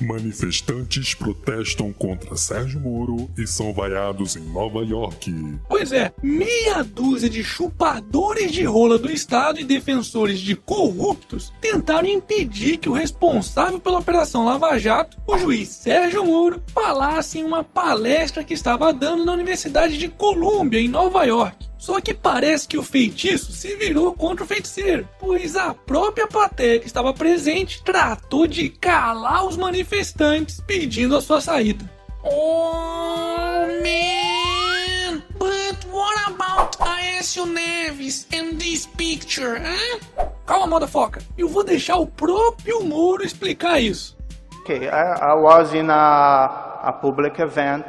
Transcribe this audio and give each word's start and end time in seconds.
Manifestantes 0.00 1.14
protestam 1.14 1.92
contra 1.92 2.36
Sérgio 2.36 2.80
Moro 2.80 3.30
e 3.36 3.46
são 3.46 3.72
vaiados 3.72 4.36
em 4.36 4.42
Nova 4.52 4.84
York. 4.84 5.32
Pois 5.68 5.92
é, 5.92 6.12
meia 6.22 6.82
dúzia 6.82 7.30
de 7.30 7.42
chupadores 7.42 8.52
de 8.52 8.64
rola 8.64 8.98
do 8.98 9.10
Estado 9.10 9.60
e 9.60 9.64
defensores 9.64 10.38
de 10.38 10.54
corruptos 10.54 11.52
tentaram 11.60 12.08
impedir 12.08 12.76
que 12.78 12.88
o 12.88 12.92
responsável 12.92 13.80
pela 13.80 13.98
Operação 13.98 14.44
Lava 14.44 14.78
Jato, 14.78 15.16
o 15.26 15.38
juiz 15.38 15.68
Sérgio 15.68 16.24
Moro, 16.24 16.62
falasse 16.68 17.38
em 17.38 17.44
uma 17.44 17.64
palestra 17.64 18.44
que 18.44 18.54
estava 18.54 18.92
dando 18.92 19.24
na 19.24 19.32
Universidade 19.32 19.96
de 19.96 20.08
Colômbia, 20.08 20.80
em 20.80 20.88
Nova 20.88 21.24
York. 21.24 21.66
Só 21.86 22.00
que 22.00 22.12
parece 22.12 22.66
que 22.66 22.76
o 22.76 22.82
feitiço 22.82 23.52
se 23.52 23.76
virou 23.76 24.12
contra 24.12 24.42
o 24.42 24.46
feiticeiro, 24.46 25.08
pois 25.20 25.54
a 25.54 25.72
própria 25.72 26.26
plateia 26.26 26.80
que 26.80 26.86
estava 26.88 27.14
presente 27.14 27.80
tratou 27.84 28.48
de 28.48 28.70
calar 28.70 29.46
os 29.46 29.56
manifestantes 29.56 30.60
pedindo 30.60 31.16
a 31.16 31.20
sua 31.20 31.40
saída. 31.40 31.88
Oh 32.24 33.68
man! 33.84 35.22
But 35.38 35.78
what 35.92 36.28
about 36.28 36.76
Aécio 36.80 37.46
Neves 37.46 38.26
and 38.34 38.58
this 38.58 38.84
picture, 38.84 39.56
huh? 39.56 40.26
Calma, 40.44 40.66
motherfucker. 40.66 41.22
Eu 41.38 41.48
vou 41.48 41.62
deixar 41.62 41.98
o 41.98 42.06
próprio 42.08 42.82
Moro 42.82 43.24
explicar 43.24 43.78
isso. 43.78 44.16
Okay, 44.62 44.88
I, 44.88 45.20
I 45.20 45.34
was 45.36 45.72
in 45.72 45.88
a, 45.88 46.80
a 46.82 46.92
public 46.94 47.40
event 47.40 47.86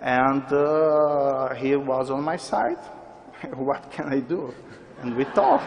and 0.00 0.44
uh, 0.52 1.52
he 1.56 1.74
was 1.74 2.10
on 2.10 2.22
my 2.22 2.38
side. 2.38 2.78
what 3.54 3.90
can 3.90 4.12
I 4.12 4.20
do? 4.20 4.52
And 5.02 5.16
we 5.16 5.24
talk. 5.24 5.62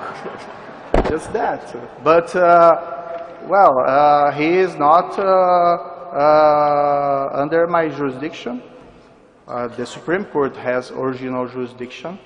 Just 1.09 1.31
that. 1.33 2.03
But, 2.03 2.35
uh, 2.35 3.37
well, 3.47 3.79
uh, 3.79 4.31
he 4.31 4.57
is 4.57 4.75
not 4.75 5.17
uh, 5.17 5.23
uh, 5.23 7.29
under 7.33 7.67
my 7.67 7.87
jurisdiction. 7.87 8.61
Uh, 9.47 9.67
the 9.67 9.85
Supreme 9.85 10.25
Court 10.25 10.55
has 10.57 10.91
original 10.91 11.47
jurisdiction. 11.47 12.19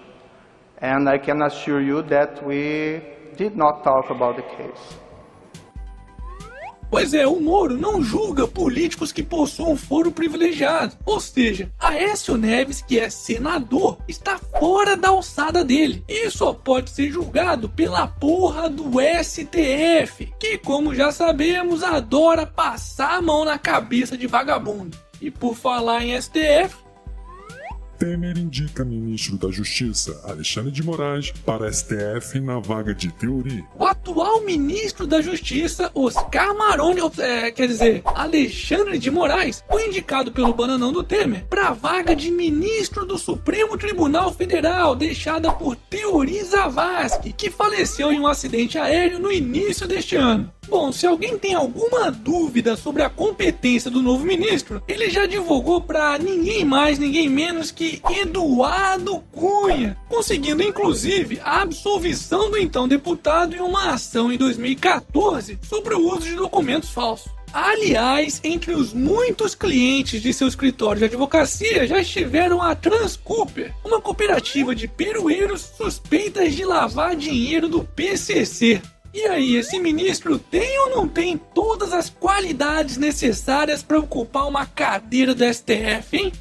And 0.79 1.07
I 1.07 1.17
can 1.17 1.41
assure 1.41 1.81
you 1.81 2.01
that 2.03 2.45
we 2.45 3.01
did 3.37 3.55
not 3.55 3.83
talk 3.83 4.09
about 4.09 4.35
the 4.35 4.43
case. 4.43 4.97
Pois 6.89 7.13
é, 7.13 7.27
o 7.27 7.39
Moro 7.39 7.77
não 7.77 8.01
julga 8.01 8.47
políticos 8.47 9.11
que 9.11 9.23
possuam 9.23 9.75
foro 9.75 10.11
privilegiado. 10.11 10.95
Ou 11.05 11.19
seja, 11.19 11.71
Aécio 11.79 12.37
Neves, 12.37 12.81
que 12.81 12.99
é 12.99 13.09
senador, 13.09 13.97
está 14.07 14.37
fora 14.59 14.95
da 14.95 15.09
alçada 15.09 15.63
dele. 15.63 16.03
E 16.07 16.29
só 16.29 16.53
pode 16.53 16.89
ser 16.89 17.11
julgado 17.11 17.69
pela 17.69 18.07
porra 18.07 18.69
do 18.69 18.93
STF, 19.23 20.33
que, 20.39 20.57
como 20.57 20.95
já 20.95 21.11
sabemos, 21.11 21.83
adora 21.83 22.45
passar 22.45 23.17
a 23.17 23.21
mão 23.21 23.43
na 23.43 23.57
cabeça 23.57 24.17
de 24.17 24.27
vagabundo. 24.27 24.97
E 25.21 25.31
por 25.31 25.55
falar 25.55 26.03
em 26.03 26.19
STF, 26.21 26.84
Temer 27.97 28.37
indica 28.37 28.83
ministro 28.83 29.37
da 29.37 29.49
Justiça, 29.49 30.21
Alexandre 30.25 30.71
de 30.71 30.83
Moraes, 30.83 31.31
para 31.45 31.71
STF 31.71 32.39
na 32.39 32.59
vaga 32.59 32.93
de 32.93 33.11
Teori. 33.11 33.63
O 33.77 33.85
atual 33.85 34.41
ministro 34.41 35.07
da 35.07 35.21
Justiça, 35.21 35.89
Oscar 35.93 36.55
Maroni, 36.55 37.01
é, 37.19 37.51
quer 37.51 37.67
dizer, 37.67 38.01
Alexandre 38.05 38.97
de 38.97 39.09
Moraes, 39.09 39.63
foi 39.69 39.87
indicado 39.87 40.31
pelo 40.31 40.53
bananão 40.53 40.91
do 40.91 41.03
Temer 41.03 41.45
para 41.45 41.69
a 41.69 41.73
vaga 41.73 42.15
de 42.15 42.29
ministro 42.31 43.05
do 43.05 43.17
Supremo 43.17 43.77
Tribunal 43.77 44.33
Federal, 44.33 44.95
deixada 44.95 45.51
por 45.51 45.75
Teori 45.75 46.43
Zavascki, 46.43 47.33
que 47.33 47.49
faleceu 47.49 48.11
em 48.11 48.19
um 48.19 48.27
acidente 48.27 48.77
aéreo 48.77 49.19
no 49.19 49.31
início 49.31 49.87
deste 49.87 50.15
ano. 50.15 50.51
Bom, 50.67 50.91
se 50.91 51.05
alguém 51.05 51.37
tem 51.37 51.53
alguma 51.53 52.11
dúvida 52.11 52.75
sobre 52.75 53.03
a 53.03 53.09
competência 53.09 53.91
do 53.91 54.01
novo 54.01 54.25
ministro, 54.25 54.81
ele 54.87 55.09
já 55.09 55.25
divulgou 55.25 55.81
para 55.81 56.17
ninguém 56.17 56.65
mais, 56.65 56.97
ninguém 56.97 57.29
menos 57.29 57.71
que 57.71 58.01
Eduardo 58.09 59.19
Cunha, 59.31 59.97
conseguindo 60.09 60.63
inclusive 60.63 61.39
a 61.43 61.61
absolvição 61.61 62.49
do 62.49 62.57
então 62.57 62.87
deputado 62.87 63.55
em 63.55 63.59
uma 63.59 63.91
ação 63.91 64.31
em 64.31 64.37
2014 64.37 65.59
sobre 65.63 65.93
o 65.93 66.07
uso 66.07 66.21
de 66.21 66.35
documentos 66.35 66.89
falsos. 66.89 67.31
Aliás, 67.53 68.41
entre 68.43 68.73
os 68.73 68.91
muitos 68.93 69.55
clientes 69.55 70.21
de 70.21 70.33
seu 70.33 70.45
escritório 70.45 70.99
de 70.99 71.05
advocacia 71.05 71.87
já 71.87 71.99
estiveram 71.99 72.61
a 72.61 72.75
Transcooper, 72.75 73.73
uma 73.81 74.01
cooperativa 74.01 74.75
de 74.75 74.89
perueiros 74.89 75.61
suspeitas 75.61 76.53
de 76.53 76.65
lavar 76.65 77.15
dinheiro 77.15 77.69
do 77.69 77.81
PCC. 77.81 78.81
E 79.15 79.27
aí, 79.27 79.55
esse 79.55 79.79
ministro 79.79 80.37
tem 80.37 80.77
ou 80.79 80.89
não 80.89 81.07
tem 81.07 81.37
todas 81.37 81.93
as 81.93 82.09
qualidades 82.09 82.97
necessárias 82.97 83.81
para 83.81 83.97
ocupar 83.97 84.45
uma 84.45 84.65
cadeira 84.65 85.33
do 85.33 85.41
STF, 85.45 86.17
hein? 86.17 86.33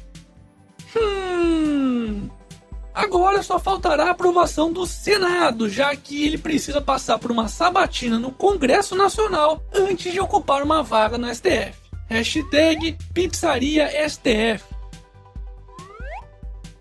Hum. 0.93 2.29
Agora 2.93 3.41
só 3.41 3.57
faltará 3.57 4.07
a 4.07 4.11
aprovação 4.11 4.73
do 4.73 4.85
Senado, 4.85 5.69
já 5.69 5.95
que 5.95 6.25
ele 6.25 6.37
precisa 6.37 6.81
passar 6.81 7.17
por 7.17 7.31
uma 7.31 7.47
sabatina 7.47 8.19
no 8.19 8.29
Congresso 8.29 8.93
Nacional 8.93 9.63
antes 9.73 10.11
de 10.11 10.19
ocupar 10.19 10.61
uma 10.61 10.83
vaga 10.83 11.17
no 11.17 11.33
STF. 11.33 11.73
Hashtag 12.09 12.97
Pizzaria 13.13 13.89
STF. 14.09 14.74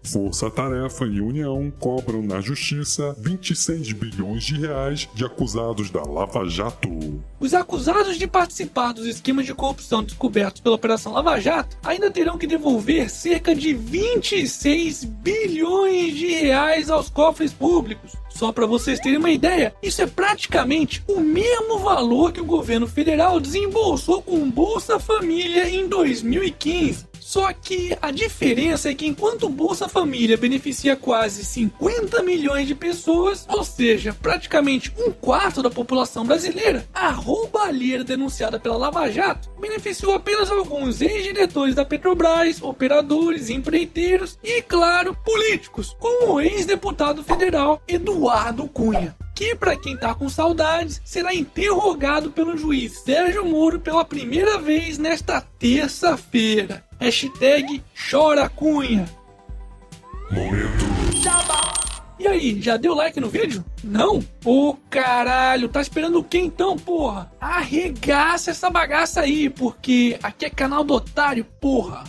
Força 0.04 0.50
Tarefa 0.50 1.06
e 1.06 1.20
União 1.20 1.72
cobram 1.80 2.22
na 2.22 2.40
justiça 2.40 3.16
26 3.18 3.92
bilhões 3.92 4.44
de 4.44 4.60
reais 4.60 5.08
de 5.14 5.24
acusados 5.24 5.90
da 5.90 6.02
Lava 6.02 6.44
Jato. 6.44 7.22
Os 7.40 7.54
acusados 7.54 8.18
de 8.18 8.26
participar 8.26 8.92
dos 8.92 9.06
esquemas 9.06 9.46
de 9.46 9.54
corrupção 9.54 10.04
descobertos 10.04 10.60
pela 10.60 10.76
Operação 10.76 11.12
Lava 11.12 11.40
Jato 11.40 11.76
ainda 11.82 12.10
terão 12.10 12.36
que 12.36 12.46
devolver 12.46 13.08
cerca 13.10 13.54
de 13.54 13.72
26 13.72 15.04
bilhões 15.04 16.14
de 16.14 16.26
reais 16.26 16.90
aos 16.90 17.08
cofres 17.08 17.52
públicos. 17.52 18.12
Só 18.28 18.52
para 18.52 18.66
vocês 18.66 19.00
terem 19.00 19.18
uma 19.18 19.30
ideia, 19.30 19.74
isso 19.82 20.02
é 20.02 20.06
praticamente 20.06 21.02
o 21.08 21.20
mesmo 21.20 21.78
valor 21.78 22.32
que 22.32 22.40
o 22.40 22.44
governo 22.44 22.86
federal 22.86 23.40
desembolsou 23.40 24.20
com 24.20 24.50
Bolsa 24.50 24.98
Família 24.98 25.68
em 25.68 25.88
2015. 25.88 27.13
Só 27.24 27.50
que 27.54 27.96
a 28.02 28.10
diferença 28.10 28.90
é 28.90 28.94
que 28.94 29.06
enquanto 29.06 29.46
o 29.46 29.48
Bolsa 29.48 29.88
Família 29.88 30.36
beneficia 30.36 30.94
quase 30.94 31.42
50 31.42 32.22
milhões 32.22 32.68
de 32.68 32.74
pessoas, 32.74 33.46
ou 33.48 33.64
seja, 33.64 34.12
praticamente 34.12 34.92
um 34.98 35.10
quarto 35.10 35.62
da 35.62 35.70
população 35.70 36.26
brasileira, 36.26 36.86
a 36.92 37.08
roubalheira 37.08 38.04
denunciada 38.04 38.60
pela 38.60 38.76
Lava 38.76 39.10
Jato 39.10 39.48
beneficiou 39.58 40.12
apenas 40.12 40.50
alguns 40.50 41.00
ex-diretores 41.00 41.74
da 41.74 41.82
Petrobras, 41.82 42.60
operadores, 42.60 43.48
empreiteiros 43.48 44.38
e, 44.44 44.60
claro, 44.60 45.16
políticos, 45.24 45.96
como 45.98 46.34
o 46.34 46.40
ex-deputado 46.42 47.24
federal 47.24 47.82
Eduardo 47.88 48.68
Cunha 48.68 49.16
que, 49.34 49.54
para 49.56 49.76
quem 49.76 49.96
tá 49.96 50.14
com 50.14 50.28
saudades, 50.28 51.02
será 51.04 51.34
interrogado 51.34 52.30
pelo 52.30 52.56
juiz 52.56 53.00
Sérgio 53.00 53.44
Moro 53.44 53.80
pela 53.80 54.04
primeira 54.04 54.58
vez 54.58 54.96
nesta 54.96 55.40
terça-feira. 55.40 56.84
Hashtag 57.04 57.82
Chora 58.10 58.48
Cunha. 58.48 59.04
Momento. 60.30 60.84
E 62.18 62.26
aí, 62.26 62.62
já 62.62 62.78
deu 62.78 62.94
like 62.94 63.20
no 63.20 63.28
vídeo? 63.28 63.62
Não? 63.82 64.24
Ô 64.42 64.74
caralho, 64.88 65.68
tá 65.68 65.82
esperando 65.82 66.20
o 66.20 66.24
que 66.24 66.38
então, 66.38 66.76
porra? 66.76 67.30
Arregaça 67.38 68.50
essa 68.50 68.70
bagaça 68.70 69.20
aí, 69.20 69.50
porque 69.50 70.18
aqui 70.22 70.46
é 70.46 70.50
canal 70.50 70.82
do 70.82 70.94
otário, 70.94 71.44
porra. 71.60 72.04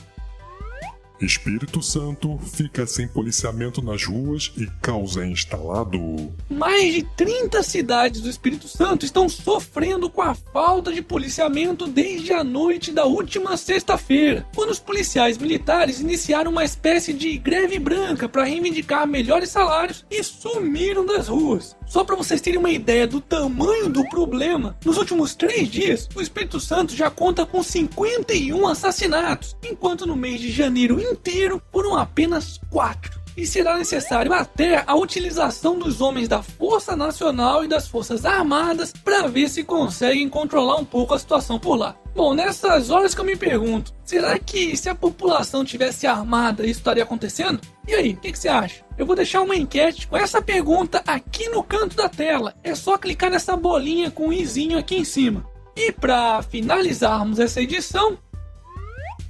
Espírito 1.21 1.81
Santo 1.81 2.37
fica 2.39 2.85
sem 2.85 3.07
policiamento 3.07 3.81
nas 3.81 4.03
ruas 4.03 4.51
e 4.57 4.67
caos 4.81 5.15
é 5.15 5.25
instalado. 5.25 6.33
Mais 6.49 6.93
de 6.93 7.03
30 7.15 7.63
cidades 7.63 8.21
do 8.21 8.29
Espírito 8.29 8.67
Santo 8.67 9.05
estão 9.05 9.29
sofrendo 9.29 10.09
com 10.09 10.21
a 10.21 10.35
falta 10.35 10.91
de 10.91 11.01
policiamento 11.01 11.87
desde 11.87 12.33
a 12.33 12.43
noite 12.43 12.91
da 12.91 13.05
última 13.05 13.55
sexta-feira, 13.55 14.45
quando 14.53 14.71
os 14.71 14.79
policiais 14.79 15.37
militares 15.37 16.01
iniciaram 16.01 16.51
uma 16.51 16.65
espécie 16.65 17.13
de 17.13 17.37
greve 17.37 17.79
branca 17.79 18.27
para 18.27 18.43
reivindicar 18.43 19.07
melhores 19.07 19.49
salários 19.49 20.05
e 20.11 20.21
sumiram 20.23 21.05
das 21.05 21.27
ruas. 21.27 21.75
Só 21.87 22.03
para 22.03 22.15
vocês 22.15 22.41
terem 22.41 22.59
uma 22.59 22.71
ideia 22.71 23.07
do 23.07 23.21
tamanho 23.21 23.89
do 23.89 24.07
problema, 24.09 24.75
nos 24.83 24.97
últimos 24.97 25.35
três 25.35 25.69
dias, 25.69 26.09
o 26.15 26.21
Espírito 26.21 26.59
Santo 26.59 26.95
já 26.95 27.09
conta 27.09 27.45
com 27.45 27.61
51 27.61 28.67
assassinatos, 28.67 29.55
enquanto 29.63 30.05
no 30.05 30.15
mês 30.15 30.41
de 30.41 30.51
janeiro 30.51 30.99
inteiro 31.11 31.61
foram 31.71 31.95
apenas 31.97 32.59
quatro 32.69 33.25
e 33.37 33.45
será 33.45 33.77
necessário 33.77 34.33
até 34.33 34.83
a 34.87 34.95
utilização 34.95 35.77
dos 35.77 35.99
homens 35.99 36.27
da 36.27 36.41
Força 36.41 36.95
Nacional 36.95 37.63
e 37.63 37.67
das 37.67 37.87
Forças 37.87 38.25
Armadas 38.25 38.93
para 38.93 39.27
ver 39.27 39.49
se 39.49 39.63
conseguem 39.63 40.29
controlar 40.29 40.77
um 40.77 40.85
pouco 40.85 41.13
a 41.13 41.19
situação 41.19 41.59
por 41.59 41.75
lá. 41.75 41.95
Bom, 42.15 42.33
nessas 42.33 42.89
horas 42.89 43.13
que 43.13 43.19
eu 43.19 43.25
me 43.25 43.35
pergunto, 43.35 43.93
será 44.05 44.39
que 44.39 44.77
se 44.77 44.87
a 44.87 44.95
população 44.95 45.65
tivesse 45.65 46.07
armada 46.07 46.65
isso 46.65 46.79
estaria 46.79 47.03
acontecendo? 47.03 47.59
E 47.85 47.93
aí, 47.93 48.13
o 48.13 48.17
que, 48.17 48.31
que, 48.31 48.39
você 48.39 48.47
acha? 48.47 48.85
Eu 48.97 49.05
vou 49.05 49.15
deixar 49.15 49.41
uma 49.41 49.55
enquete 49.55 50.07
com 50.07 50.15
essa 50.15 50.41
pergunta 50.41 51.03
aqui 51.05 51.49
no 51.49 51.61
canto 51.61 51.97
da 51.97 52.07
tela. 52.07 52.55
É 52.63 52.73
só 52.73 52.97
clicar 52.97 53.29
nessa 53.29 53.57
bolinha 53.57 54.09
com 54.09 54.29
o 54.29 54.33
izinho 54.33 54.77
aqui 54.77 54.95
em 54.95 55.03
cima. 55.03 55.45
E 55.75 55.91
para 55.91 56.41
finalizarmos 56.41 57.37
essa 57.37 57.61
edição, 57.61 58.17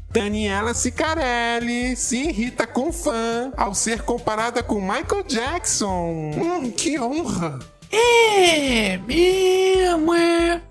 Daniela 0.10 0.74
Sicarelli 0.74 1.96
se 1.96 2.18
irrita 2.18 2.66
com 2.66 2.92
fã 2.92 3.52
ao 3.58 3.76
ser 3.76 4.02
comparada 4.04 4.64
com 4.64 4.80
Michael 4.80 5.24
Jackson. 5.28 6.32
Hum, 6.36 6.72
que 6.72 7.00
honra! 7.00 7.60
é 7.92 8.98
mesmo, 8.98 10.14
é. 10.14 10.62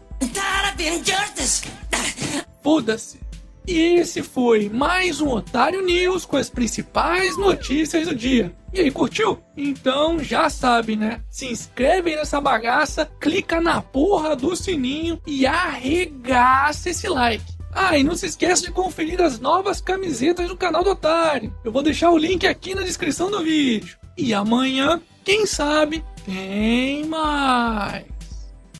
Foda-se. 2.62 3.20
E 3.66 3.98
esse 3.98 4.22
foi 4.22 4.68
mais 4.68 5.22
um 5.22 5.28
Otário 5.30 5.82
News 5.82 6.26
com 6.26 6.36
as 6.36 6.50
principais 6.50 7.38
notícias 7.38 8.06
do 8.06 8.14
dia. 8.14 8.54
E 8.74 8.80
aí, 8.80 8.90
curtiu? 8.90 9.38
Então 9.56 10.18
já 10.18 10.50
sabe, 10.50 10.96
né? 10.96 11.22
Se 11.30 11.46
inscreve 11.46 12.14
nessa 12.14 12.40
bagaça, 12.40 13.10
clica 13.20 13.60
na 13.60 13.80
porra 13.80 14.36
do 14.36 14.54
sininho 14.54 15.18
e 15.26 15.46
arregaça 15.46 16.90
esse 16.90 17.08
like. 17.08 17.53
Ah, 17.74 17.98
e 17.98 18.04
não 18.04 18.14
se 18.14 18.26
esqueça 18.26 18.62
de 18.62 18.70
conferir 18.70 19.20
as 19.20 19.40
novas 19.40 19.80
camisetas 19.80 20.48
do 20.48 20.56
canal 20.56 20.84
do 20.84 20.90
Otário. 20.90 21.52
Eu 21.64 21.72
vou 21.72 21.82
deixar 21.82 22.10
o 22.10 22.16
link 22.16 22.46
aqui 22.46 22.74
na 22.74 22.82
descrição 22.82 23.30
do 23.30 23.42
vídeo. 23.42 23.98
E 24.16 24.32
amanhã, 24.32 25.02
quem 25.24 25.44
sabe, 25.44 26.04
tem 26.24 27.04
mais. 27.04 28.13